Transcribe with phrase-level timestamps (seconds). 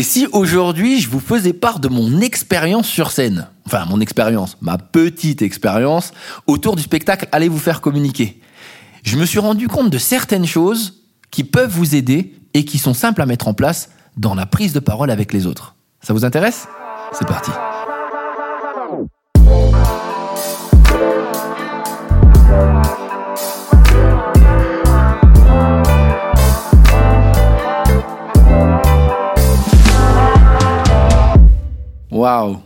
[0.00, 4.56] Et si aujourd'hui je vous faisais part de mon expérience sur scène, enfin mon expérience,
[4.62, 6.12] ma petite expérience
[6.46, 8.40] autour du spectacle Allez vous faire communiquer,
[9.02, 12.94] je me suis rendu compte de certaines choses qui peuvent vous aider et qui sont
[12.94, 15.74] simples à mettre en place dans la prise de parole avec les autres.
[16.00, 16.66] Ça vous intéresse?
[17.12, 17.50] C'est parti.
[32.20, 32.58] Waouh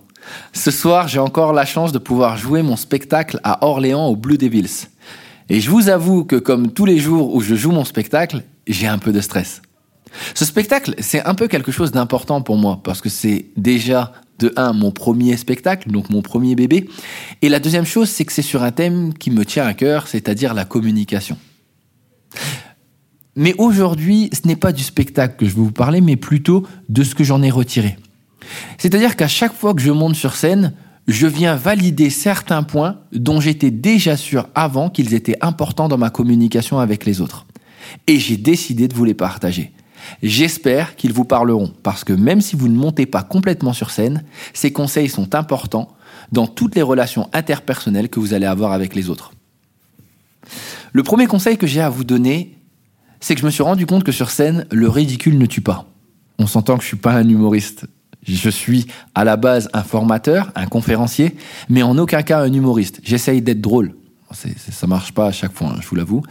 [0.52, 4.36] Ce soir, j'ai encore la chance de pouvoir jouer mon spectacle à Orléans au Blue
[4.36, 4.88] Devils.
[5.48, 8.88] Et je vous avoue que comme tous les jours où je joue mon spectacle, j'ai
[8.88, 9.62] un peu de stress.
[10.34, 14.52] Ce spectacle, c'est un peu quelque chose d'important pour moi parce que c'est déjà de
[14.56, 16.88] un mon premier spectacle, donc mon premier bébé,
[17.40, 20.08] et la deuxième chose, c'est que c'est sur un thème qui me tient à cœur,
[20.08, 21.38] c'est-à-dire la communication.
[23.36, 27.04] Mais aujourd'hui, ce n'est pas du spectacle que je vais vous parler, mais plutôt de
[27.04, 27.96] ce que j'en ai retiré.
[28.78, 30.74] C'est-à-dire qu'à chaque fois que je monte sur scène,
[31.06, 36.10] je viens valider certains points dont j'étais déjà sûr avant qu'ils étaient importants dans ma
[36.10, 37.46] communication avec les autres.
[38.06, 39.72] Et j'ai décidé de vous les partager.
[40.22, 44.24] J'espère qu'ils vous parleront, parce que même si vous ne montez pas complètement sur scène,
[44.52, 45.94] ces conseils sont importants
[46.32, 49.32] dans toutes les relations interpersonnelles que vous allez avoir avec les autres.
[50.92, 52.58] Le premier conseil que j'ai à vous donner,
[53.20, 55.86] c'est que je me suis rendu compte que sur scène, le ridicule ne tue pas.
[56.38, 57.86] On s'entend que je suis pas un humoriste.
[58.24, 61.36] Je suis à la base un formateur, un conférencier,
[61.68, 63.00] mais en aucun cas un humoriste.
[63.04, 63.94] J'essaye d'être drôle.
[64.32, 66.22] Ça marche pas à chaque fois, hein, je vous l'avoue.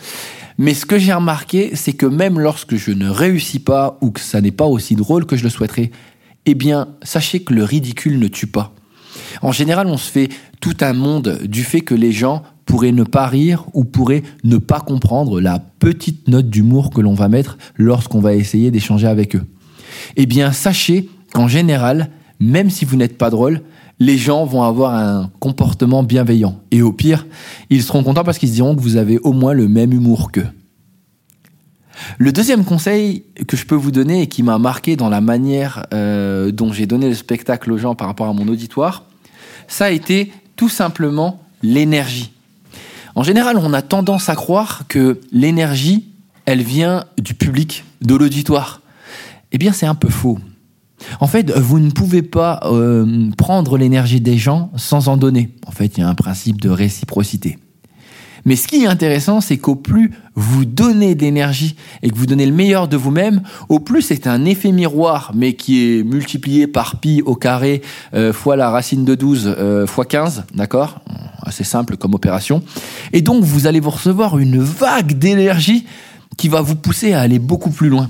[0.57, 4.19] Mais ce que j'ai remarqué, c'est que même lorsque je ne réussis pas ou que
[4.19, 5.91] ça n'est pas aussi drôle que je le souhaiterais,
[6.45, 8.73] eh bien, sachez que le ridicule ne tue pas.
[9.41, 13.03] En général, on se fait tout un monde du fait que les gens pourraient ne
[13.03, 17.57] pas rire ou pourraient ne pas comprendre la petite note d'humour que l'on va mettre
[17.75, 19.45] lorsqu'on va essayer d'échanger avec eux.
[20.15, 23.61] Eh bien, sachez qu'en général, même si vous n'êtes pas drôle,
[23.99, 26.59] les gens vont avoir un comportement bienveillant.
[26.71, 27.25] Et au pire,
[27.69, 30.31] ils seront contents parce qu'ils se diront que vous avez au moins le même humour
[30.31, 30.47] qu'eux.
[32.17, 35.85] Le deuxième conseil que je peux vous donner et qui m'a marqué dans la manière
[35.93, 39.05] euh, dont j'ai donné le spectacle aux gens par rapport à mon auditoire,
[39.67, 42.31] ça a été tout simplement l'énergie.
[43.15, 46.09] En général, on a tendance à croire que l'énergie,
[46.45, 48.81] elle vient du public, de l'auditoire.
[49.51, 50.39] Eh bien, c'est un peu faux.
[51.19, 55.49] En fait, vous ne pouvez pas euh, prendre l'énergie des gens sans en donner.
[55.65, 57.57] En fait, il y a un principe de réciprocité.
[58.45, 62.25] Mais ce qui est intéressant, c'est qu'au plus vous donnez de l'énergie et que vous
[62.25, 66.67] donnez le meilleur de vous-même, au plus c'est un effet miroir, mais qui est multiplié
[66.67, 67.81] par pi au carré
[68.13, 70.99] euh, fois la racine de 12 euh, fois 15, d'accord?
[71.41, 72.63] Assez simple comme opération.
[73.13, 75.85] Et donc vous allez vous recevoir une vague d'énergie
[76.35, 78.09] qui va vous pousser à aller beaucoup plus loin.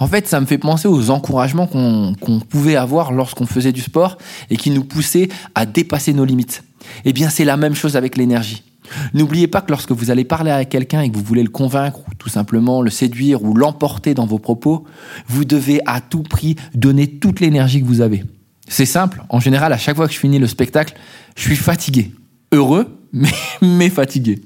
[0.00, 4.16] En fait, ça me fait penser aux encouragements qu'on pouvait avoir lorsqu'on faisait du sport
[4.48, 6.64] et qui nous poussaient à dépasser nos limites.
[7.04, 8.64] Eh bien, c'est la même chose avec l'énergie.
[9.12, 12.00] N'oubliez pas que lorsque vous allez parler à quelqu'un et que vous voulez le convaincre
[12.08, 14.84] ou tout simplement le séduire ou l'emporter dans vos propos,
[15.28, 18.24] vous devez à tout prix donner toute l'énergie que vous avez.
[18.68, 20.94] C'est simple, en général, à chaque fois que je finis le spectacle,
[21.36, 22.10] je suis fatigué.
[22.52, 24.40] Heureux, mais, mais fatigué.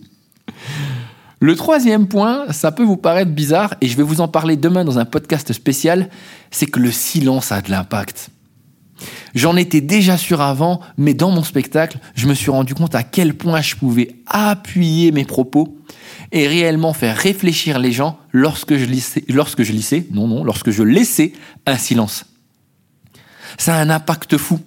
[1.45, 4.83] Le troisième point, ça peut vous paraître bizarre, et je vais vous en parler demain
[4.83, 6.09] dans un podcast spécial,
[6.51, 8.31] c'est que le silence a de l'impact.
[9.35, 13.03] J'en étais déjà sûr avant, mais dans mon spectacle, je me suis rendu compte à
[13.03, 15.77] quel point je pouvais appuyer mes propos
[16.33, 21.35] et réellement faire réfléchir les gens lorsque je lissais, non, non, lorsque je laissais
[21.67, 22.25] un silence.
[23.59, 24.61] Ça a un impact fou.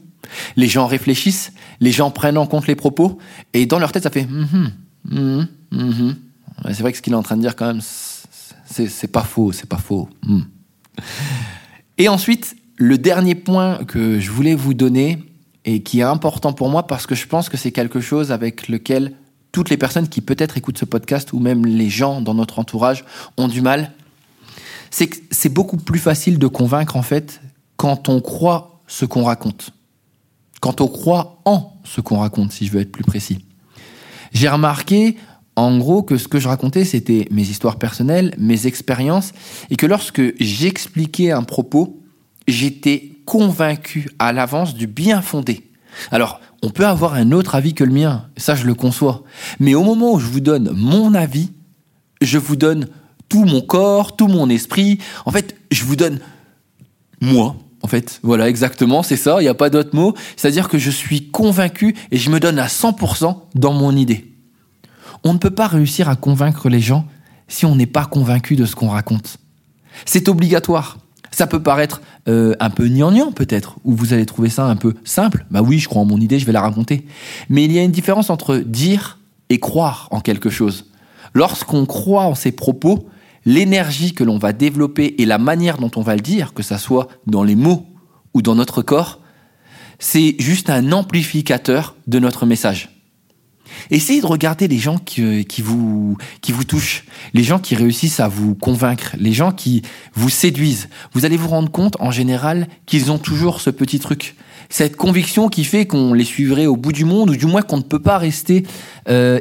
[0.55, 3.17] Les gens réfléchissent, les gens prennent en compte les propos,
[3.55, 4.71] et dans leur tête, ça fait mm
[5.09, 6.26] -hmm, mm
[6.73, 9.51] c'est vrai que ce qu'il est en train de dire quand même, c'est pas faux,
[9.51, 10.09] c'est pas faux.
[10.23, 10.41] Hmm.
[11.97, 15.23] Et ensuite, le dernier point que je voulais vous donner
[15.65, 18.67] et qui est important pour moi parce que je pense que c'est quelque chose avec
[18.67, 19.13] lequel
[19.51, 23.05] toutes les personnes qui peut-être écoutent ce podcast ou même les gens dans notre entourage
[23.37, 23.91] ont du mal,
[24.91, 27.41] c'est que c'est beaucoup plus facile de convaincre en fait
[27.75, 29.71] quand on croit ce qu'on raconte.
[30.61, 33.45] Quand on croit en ce qu'on raconte, si je veux être plus précis.
[34.31, 35.17] J'ai remarqué
[35.57, 39.33] en gros que ce que je racontais, c'était mes histoires personnelles, mes expériences,
[39.71, 41.99] et que lorsque j'expliquais un propos,
[42.47, 45.63] j'étais convaincu à l'avance du bien fondé.
[46.11, 49.23] Alors, on peut avoir un autre avis que le mien, ça je le conçois,
[49.59, 51.49] mais au moment où je vous donne mon avis,
[52.21, 52.87] je vous donne
[53.27, 56.19] tout mon corps, tout mon esprit, en fait, je vous donne
[57.19, 58.19] moi, en fait.
[58.21, 60.13] Voilà, exactement, c'est ça, il n'y a pas d'autre mot.
[60.35, 64.36] C'est-à-dire que je suis convaincu et je me donne à 100% dans mon idée.
[65.23, 67.05] On ne peut pas réussir à convaincre les gens
[67.47, 69.37] si on n'est pas convaincu de ce qu'on raconte.
[70.05, 70.97] C'est obligatoire.
[71.31, 74.95] Ça peut paraître euh, un peu gnangnan peut-être, ou vous allez trouver ça un peu
[75.03, 75.45] simple.
[75.51, 77.05] Bah oui, je crois en mon idée, je vais la raconter.
[77.49, 79.19] Mais il y a une différence entre dire
[79.49, 80.85] et croire en quelque chose.
[81.33, 83.07] Lorsqu'on croit en ses propos,
[83.45, 86.77] l'énergie que l'on va développer et la manière dont on va le dire, que ça
[86.77, 87.85] soit dans les mots
[88.33, 89.19] ou dans notre corps,
[89.99, 92.96] c'est juste un amplificateur de notre message.
[93.91, 98.19] Essayez de regarder les gens qui, qui, vous, qui vous touchent, les gens qui réussissent
[98.19, 99.81] à vous convaincre, les gens qui
[100.13, 100.89] vous séduisent.
[101.13, 104.35] Vous allez vous rendre compte en général qu'ils ont toujours ce petit truc,
[104.69, 107.77] cette conviction qui fait qu'on les suivrait au bout du monde, ou du moins qu'on
[107.77, 108.63] ne peut pas rester,
[109.09, 109.39] euh,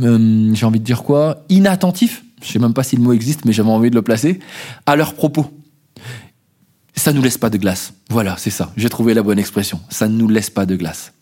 [0.00, 2.24] euh, j'ai envie de dire quoi, inattentif.
[2.42, 4.40] Je sais même pas si le mot existe, mais j'avais envie de le placer
[4.86, 5.46] à leurs propos.
[6.94, 7.94] Ça nous laisse pas de glace.
[8.10, 8.72] Voilà, c'est ça.
[8.76, 9.80] J'ai trouvé la bonne expression.
[9.88, 11.12] Ça ne nous laisse pas de glace.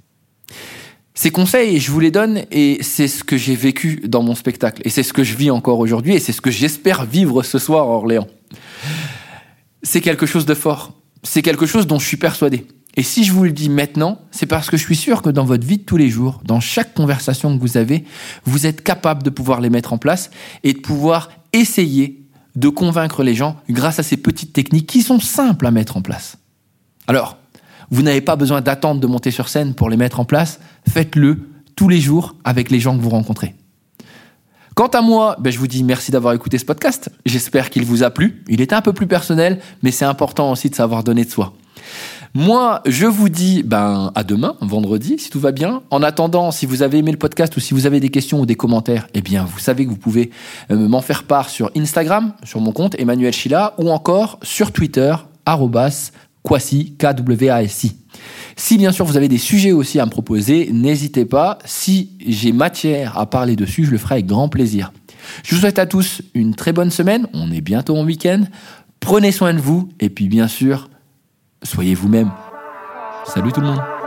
[1.15, 4.81] Ces conseils, je vous les donne et c'est ce que j'ai vécu dans mon spectacle.
[4.85, 7.59] Et c'est ce que je vis encore aujourd'hui et c'est ce que j'espère vivre ce
[7.59, 8.29] soir à Orléans.
[9.83, 10.93] C'est quelque chose de fort.
[11.23, 12.67] C'est quelque chose dont je suis persuadé.
[12.97, 15.45] Et si je vous le dis maintenant, c'est parce que je suis sûr que dans
[15.45, 18.05] votre vie de tous les jours, dans chaque conversation que vous avez,
[18.45, 20.31] vous êtes capable de pouvoir les mettre en place
[20.65, 22.27] et de pouvoir essayer
[22.57, 26.03] de convaincre les gens grâce à ces petites techniques qui sont simples à mettre en
[26.03, 26.37] place.
[27.07, 27.39] Alors,
[27.91, 30.61] vous n'avez pas besoin d'attendre de monter sur scène pour les mettre en place.
[30.89, 31.39] Faites-le
[31.77, 33.55] tous les jours avec les gens que vous rencontrez.
[34.75, 37.11] Quant à moi, ben je vous dis merci d'avoir écouté ce podcast.
[37.27, 38.45] J'espère qu'il vous a plu.
[38.49, 41.53] Il était un peu plus personnel, mais c'est important aussi de savoir donner de soi.
[42.33, 45.83] Moi, je vous dis ben à demain, vendredi, si tout va bien.
[45.91, 48.47] En attendant, si vous avez aimé le podcast ou si vous avez des questions ou
[48.47, 50.31] des commentaires, eh bien, vous savez que vous pouvez
[50.71, 55.13] euh, m'en faire part sur Instagram, sur mon compte Emmanuel Chila, ou encore sur Twitter
[56.43, 57.97] Kwasi, K-W-A-S-I.
[58.57, 61.59] Si bien sûr vous avez des sujets aussi à me proposer, n'hésitez pas.
[61.65, 64.93] Si j'ai matière à parler dessus, je le ferai avec grand plaisir.
[65.45, 67.27] Je vous souhaite à tous une très bonne semaine.
[67.33, 68.45] On est bientôt en week-end.
[69.01, 70.91] Prenez soin de vous et puis bien sûr,
[71.63, 72.31] soyez vous-même.
[73.25, 74.00] Salut tout le monde.